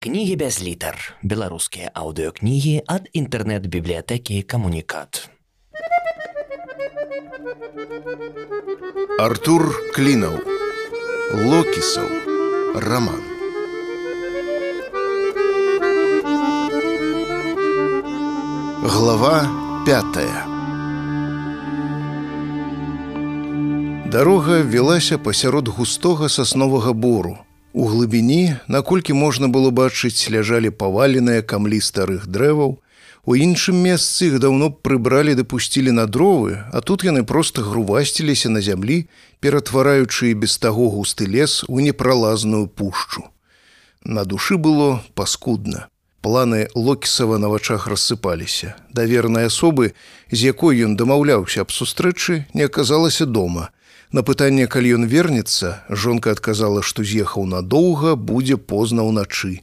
Кнігі 0.00 0.36
без 0.40 0.56
літар. 0.64 0.96
Беларускія 1.20 1.90
аўдыёкнігі 1.92 2.70
ад 2.88 3.08
інтэрнэт-бібліятэкі 3.12 4.40
камунікат. 4.48 5.28
Артур 9.20 9.76
Клінаў. 9.92 10.38
Локісаў. 11.36 12.08
Раман. 12.80 13.20
Глава 18.80 19.36
пятая. 19.84 20.48
Дарога 24.08 24.64
велася 24.64 25.20
пасярод 25.20 25.68
густога 25.68 26.32
сасновага 26.32 26.96
бору. 26.96 27.36
У 27.72 27.86
глыбіні, 27.86 28.56
наколькі 28.66 29.14
можна 29.14 29.46
было 29.46 29.70
бачыць, 29.70 30.26
ляжалі 30.26 30.74
паваленыя 30.74 31.42
камлі 31.42 31.78
старых 31.78 32.26
дрэваў. 32.26 32.82
У 33.22 33.36
іншым 33.38 33.78
месцы 33.78 34.26
іх 34.26 34.40
даўно 34.42 34.74
прыбралі 34.74 35.36
дапусцілі 35.38 35.94
на 35.94 36.06
дровы, 36.10 36.58
а 36.74 36.80
тут 36.82 37.06
яны 37.06 37.22
проста 37.22 37.62
грувасціліся 37.62 38.50
на 38.50 38.58
зямлі, 38.58 39.06
ператвараючы 39.38 40.34
без 40.34 40.58
таго 40.58 40.90
густы 40.90 41.30
лес 41.30 41.62
у 41.68 41.78
непралазную 41.78 42.66
пушчу. 42.66 43.30
На 44.02 44.24
душы 44.24 44.58
было 44.58 45.04
паскудна. 45.14 45.86
Планы 46.22 46.68
Локісава 46.74 47.38
на 47.38 47.48
вачах 47.48 47.86
рассыпаліся. 47.86 48.74
Давернай 48.90 49.46
асобы, 49.46 49.94
з 50.32 50.42
якой 50.42 50.82
ён 50.82 50.98
дамаўляўся 50.98 51.62
аб 51.62 51.70
сустрэчы, 51.70 52.50
не 52.52 52.66
аказалася 52.66 53.30
дома– 53.30 53.70
На 54.12 54.22
пытанне, 54.26 54.66
калі 54.66 54.98
ён 54.98 55.04
вернецца, 55.06 55.86
жонка 55.86 56.32
адказала, 56.34 56.82
што 56.82 57.06
з'ехаў 57.06 57.46
надоўга, 57.46 58.16
будзе 58.18 58.56
позна 58.58 59.06
ўначы. 59.06 59.62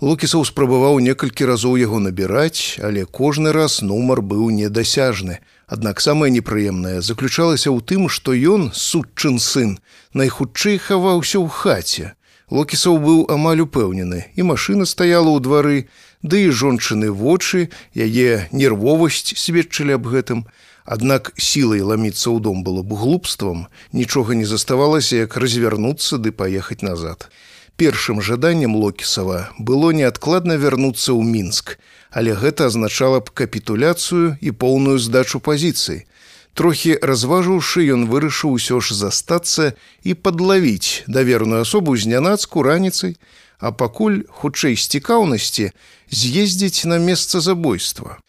Лукісаў 0.00 0.44
спрабаваў 0.48 0.96
некалькі 1.04 1.44
разоў 1.44 1.76
яго 1.76 2.00
набіраць, 2.00 2.80
але 2.80 3.04
кожны 3.04 3.52
раз 3.52 3.82
нумар 3.84 4.24
быў 4.24 4.48
недасяжны. 4.48 5.40
Аднак 5.68 6.00
самае 6.00 6.32
непрыемнае 6.32 7.00
заключалася 7.04 7.68
ў 7.68 7.84
тым, 7.84 8.08
што 8.08 8.32
ён, 8.32 8.72
судчын 8.72 9.36
сын, 9.40 9.76
найхутчэй 10.16 10.80
хаваўся 10.80 11.36
ў 11.36 11.48
хаце. 11.48 12.16
Локісаў 12.48 12.96
быў 12.96 13.24
амаль 13.28 13.60
упэўнены, 13.64 14.32
і 14.36 14.42
машына 14.52 14.88
стаяла 14.88 15.36
ў 15.36 15.40
двары, 15.44 15.78
ды 16.24 16.48
і 16.48 16.54
жончыны 16.54 17.12
вочы, 17.12 17.68
яе 17.92 18.48
нервовасць 18.52 19.36
сведчылі 19.36 20.00
аб 20.00 20.08
гэтым, 20.12 20.48
Аднак 20.86 21.32
сілай 21.34 21.82
ламіцца 21.82 22.30
ў 22.30 22.38
дом 22.38 22.62
было 22.62 22.86
б 22.86 22.94
глупствам, 22.94 23.66
нічога 23.90 24.38
не 24.38 24.46
заставалася, 24.46 25.26
як 25.26 25.34
развярнуцца 25.34 26.22
ды 26.22 26.30
паехаць 26.30 26.86
назад. 26.86 27.26
Першым 27.74 28.22
жаданнем 28.22 28.78
Локісава 28.78 29.50
было 29.58 29.90
неадкладна 29.90 30.54
вярнуцца 30.54 31.10
ў 31.10 31.26
мінск, 31.26 31.76
але 32.14 32.38
гэта 32.38 32.70
азначала 32.70 33.18
б 33.18 33.34
капітуляцыю 33.34 34.38
і 34.40 34.54
поўную 34.54 35.02
здачу 35.02 35.42
пазіцыі. 35.42 36.06
Трохі 36.54 36.94
разважыўшы, 37.02 37.82
ён 37.92 38.06
вырашыў 38.06 38.54
усё 38.56 38.78
ж 38.80 38.94
застацца 38.94 39.74
і 40.06 40.14
падлавіць 40.14 41.02
даверную 41.10 41.66
асобу 41.66 41.98
знянацку 41.98 42.62
раніцай, 42.62 43.18
а 43.58 43.74
пакуль 43.74 44.22
хутчэй 44.30 44.78
з 44.78 44.86
цікаўнасці 44.96 45.74
з'ездзіць 46.14 46.86
на 46.86 47.02
месца 47.02 47.42
забойства. 47.42 48.22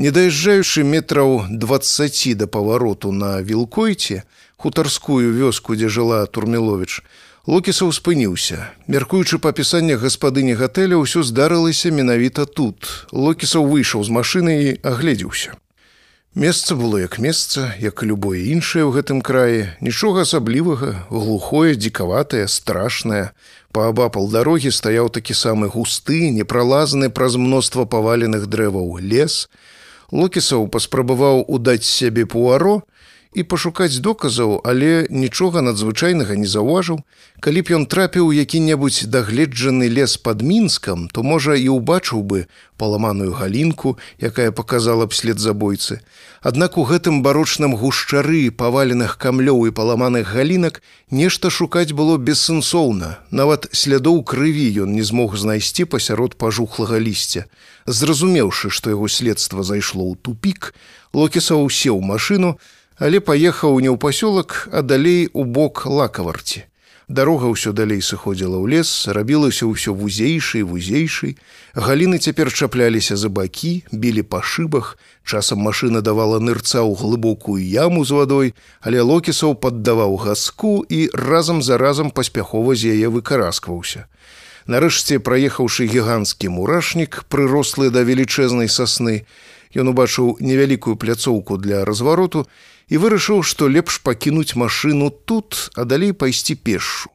Не 0.00 0.08
даязджаючы 0.08 0.80
метраў 0.80 1.44
20 1.50 2.38
да 2.40 2.46
павароту 2.46 3.12
на 3.12 3.42
вілкойце, 3.44 4.22
хутарскую 4.56 5.28
вёску, 5.28 5.76
дзе 5.76 5.92
жыла 5.92 6.24
Турмілович, 6.24 7.04
Локісаў 7.44 7.92
спыніўся. 7.92 8.72
Мяркуючы 8.88 9.36
па 9.36 9.52
апісаннях 9.52 10.00
гаспадыні 10.00 10.56
гатэля, 10.56 10.96
ўсё 10.96 11.20
здарылася 11.20 11.92
менавіта 11.92 12.48
тут. 12.48 13.08
Локісаў 13.12 13.68
выйшаў 13.68 14.00
з 14.00 14.08
машыны 14.08 14.52
і 14.64 14.68
агледзеўся. 14.80 15.60
Месца 16.32 16.76
было 16.80 16.96
як 17.04 17.18
месца, 17.20 17.76
як 17.76 18.00
і 18.00 18.08
любое 18.08 18.48
іншае 18.56 18.88
ў 18.88 18.96
гэтым 18.96 19.20
краі, 19.20 19.68
нічога 19.84 20.24
асаблівага, 20.24 21.04
глухое, 21.12 21.76
дзікаватае, 21.76 22.48
страшнае. 22.48 23.36
Паабапал 23.68 24.32
дарогі 24.32 24.72
стаяў 24.72 25.12
такі 25.12 25.36
самы 25.36 25.68
густы, 25.68 26.32
непралазны 26.32 27.12
праз 27.12 27.36
мноства 27.36 27.84
паваленых 27.84 28.48
дрэваў 28.48 28.96
лес, 29.04 29.50
Локісаў 30.10 30.66
паспрабаваў 30.68 31.44
удаць 31.46 31.86
сябе 31.86 32.26
пуаро 32.26 32.82
і 33.32 33.42
пашукаць 33.46 34.02
доказаў, 34.02 34.58
але 34.66 35.06
нічога 35.10 35.62
надзвычайнага 35.62 36.34
не 36.34 36.50
заўважыў. 36.50 36.98
Калі 37.38 37.60
б 37.62 37.66
ён 37.78 37.84
трапіў 37.86 38.26
у 38.26 38.34
які-небудзь 38.34 39.06
дагледжаны 39.06 39.86
лес 39.86 40.18
пад 40.18 40.42
мінскам, 40.42 41.06
то 41.14 41.22
можа 41.22 41.54
і 41.54 41.70
ўбачыў 41.78 42.26
бы 42.26 42.50
паламаную 42.74 43.30
галінку, 43.30 43.98
якая 44.18 44.50
паказала 44.50 45.06
б 45.06 45.14
след 45.14 45.38
забойцы. 45.38 46.02
Аднак 46.42 46.74
у 46.74 46.82
гэтым 46.82 47.22
барочным 47.22 47.78
гушчары 47.78 48.50
паваленых 48.50 49.14
камлёў 49.14 49.70
і 49.70 49.74
паламаных 49.78 50.26
галінак 50.26 50.82
нешта 51.10 51.50
шукаць 51.54 51.94
было 51.94 52.18
бессэнсоўна. 52.18 53.22
Нават 53.30 53.70
слядоў 53.70 54.24
крыві 54.26 54.66
ён 54.82 54.90
не 54.98 55.06
змог 55.06 55.38
знайсці 55.38 55.86
пасярод 55.86 56.34
пажухлага 56.34 56.98
лісця. 56.98 57.46
Зразумеўшы, 57.86 58.74
што 58.74 58.90
яго 58.90 59.06
следства 59.06 59.62
зайшло 59.62 60.02
ў 60.02 60.18
тупік, 60.18 60.74
Локісаў 61.12 61.66
сеў 61.74 61.98
машыну, 62.00 62.54
але 63.00 63.18
паехаў 63.24 63.80
не 63.80 63.88
ў 63.88 63.96
пасёлак, 63.96 64.68
а 64.70 64.84
далей 64.84 65.32
у 65.32 65.48
бок 65.48 65.86
лакаварці. 65.88 66.68
Дарога 67.10 67.50
ўсё 67.50 67.74
далей 67.74 67.98
сыходзіла 67.98 68.62
ў 68.62 68.70
лес, 68.70 69.10
рабілася 69.10 69.66
ўсё 69.66 69.96
вузейшай, 69.98 70.62
вузейшай. 70.62 71.34
Галіны 71.74 72.22
цяпер 72.22 72.52
чапляліся 72.54 73.18
за 73.18 73.26
бакі, 73.26 73.82
білі 73.90 74.22
па 74.22 74.38
шыбах. 74.46 74.94
Часам 75.26 75.58
машына 75.58 76.06
давала 76.06 76.38
нырца 76.38 76.86
ў 76.86 76.94
глыбокую 76.94 77.58
яму 77.58 78.06
з 78.06 78.14
вадой, 78.14 78.48
але 78.78 79.02
локісаў 79.02 79.58
паддаваў 79.58 80.14
газку 80.22 80.86
і 80.86 81.10
разам 81.10 81.66
за 81.66 81.82
разам 81.82 82.14
паспяхова 82.14 82.78
з 82.78 82.94
яе 82.94 83.10
выкараскваўся. 83.10 84.06
Нарэшце, 84.70 85.18
праехаўшы 85.18 85.90
гіганцкі 85.90 86.46
мурашнік, 86.54 87.26
прырослы 87.26 87.90
да 87.90 88.06
велічэзнай 88.06 88.70
сасны, 88.70 89.26
ён 89.74 89.94
убачыў 89.94 90.36
невялікую 90.40 90.96
пляцоўку 90.96 91.56
для 91.58 91.84
развароту 91.84 92.46
і 92.88 92.98
вырашыў, 92.98 93.42
што 93.46 93.68
лепш 93.68 94.02
пакінуць 94.02 94.56
машыну 94.56 95.10
тут, 95.10 95.70
а 95.76 95.84
далей 95.84 96.12
пайсці 96.12 96.54
пешшу. 96.54 97.10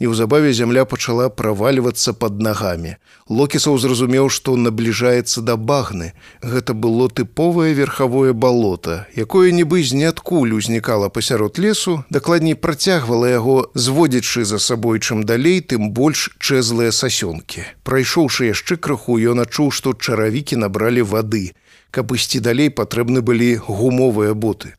Неўзабаве 0.00 0.52
зямля 0.52 0.82
пачала 0.84 1.28
правальвацца 1.30 2.12
под 2.18 2.40
нагамі. 2.42 2.96
Локісаў 3.30 3.78
зразумеў, 3.78 4.26
што 4.28 4.56
набліжаецца 4.58 5.40
да 5.46 5.54
багны. 5.56 6.10
Гэта 6.42 6.74
было 6.74 7.06
тыповае 7.06 7.70
верхавое 7.78 8.34
балота, 8.34 9.06
якое 9.14 9.54
нібы 9.54 9.86
з 9.86 9.94
ніадкуль 9.94 10.58
узнікала 10.58 11.08
пасярод 11.14 11.62
лесу, 11.62 12.02
дакладней 12.10 12.58
працягвала 12.58 13.30
яго, 13.30 13.70
зводзячы 13.74 14.44
за 14.44 14.58
сабой 14.58 14.98
чым 14.98 15.22
далей, 15.22 15.62
тым 15.62 15.94
больш 15.94 16.34
чэзлыя 16.42 16.90
сасёнкі. 16.90 17.62
Прайшоўшы 17.86 18.50
яшчэ 18.50 18.76
крыху, 18.76 19.14
ён 19.14 19.46
адчуў, 19.46 19.70
што 19.70 19.94
чаравікі 19.94 20.58
набралі 20.58 21.06
вады. 21.06 21.54
Каб 21.94 22.10
ісці 22.10 22.40
далей 22.42 22.74
патрэбны 22.74 23.22
былі 23.22 23.54
гумовыя 23.70 24.34
боты. 24.34 24.74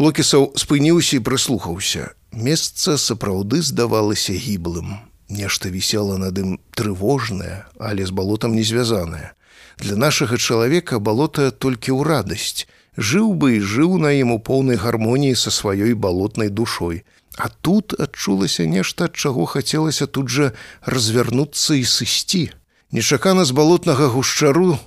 Локісаў 0.00 0.54
спыніўся 0.56 1.18
і 1.18 1.24
прыслухаўся. 1.28 2.16
Месца 2.32 2.96
сапраўды 2.96 3.60
здавалася 3.60 4.32
гіблым. 4.32 4.96
Нешта 5.28 5.68
вісела 5.68 6.16
над 6.16 6.40
ім 6.40 6.56
трывожнае, 6.72 7.68
але 7.76 8.08
з 8.08 8.16
балотам 8.16 8.56
не 8.56 8.64
звязанае. 8.64 9.36
Для 9.76 10.00
нашага 10.00 10.40
чалавека 10.40 10.96
балота 10.98 11.52
толькі 11.52 11.92
ў 11.92 12.08
радасць. 12.08 12.64
Жыў 12.96 13.36
бы 13.36 13.60
і 13.60 13.60
жыў 13.60 14.00
на 14.00 14.16
ім 14.16 14.32
у 14.32 14.40
поўнай 14.40 14.80
гармоніі 14.80 15.36
са 15.36 15.52
сваёй 15.52 15.92
балотнай 15.92 16.48
душой. 16.48 17.04
А 17.36 17.52
тут 17.60 17.92
адчулася 17.92 18.64
нешта, 18.64 19.12
ад 19.12 19.20
чаго 19.20 19.44
хацелася 19.44 20.08
тут 20.08 20.32
жа 20.32 20.56
развярнуцца 20.88 21.76
і 21.76 21.84
сысці. 21.84 22.56
Нечакана 22.88 23.44
з 23.44 23.52
балотнага 23.52 24.08
гушчару 24.08 24.78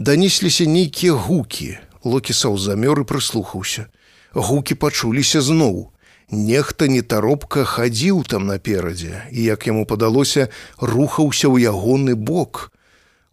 данесліся 0.00 0.64
нейкія 0.64 1.12
гукі. 1.12 1.76
Локісаў 2.00 2.56
замёр 2.56 3.04
і 3.04 3.08
прыслухаўся 3.08 3.92
гукі 4.34 4.74
пачуліся 4.74 5.40
зноў. 5.40 5.90
Нехта 6.30 6.86
нетаропка 6.86 7.64
хадзіў 7.64 8.22
там 8.24 8.46
наперадзе, 8.46 9.26
і, 9.32 9.42
як 9.42 9.66
яму 9.66 9.84
падалося, 9.86 10.48
рухаўся 10.78 11.50
ў 11.50 11.66
ягоны 11.66 12.14
бок. 12.14 12.70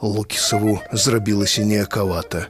Локісаву 0.02 0.82
зрабілася 0.92 1.62
неакавата. 1.62 2.48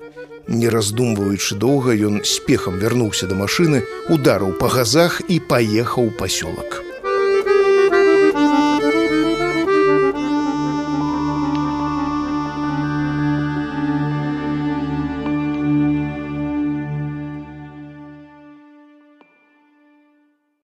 Не 0.47 0.71
раздумваючы 0.71 1.59
доўга, 1.59 1.91
ён 1.91 2.23
спехам 2.23 2.79
вярнуўся 2.79 3.27
да 3.27 3.35
машыны, 3.35 3.83
ударыў 4.07 4.55
па 4.55 4.71
газах 4.71 5.19
і 5.27 5.43
паехаў 5.43 6.15
пасёлак. 6.15 6.86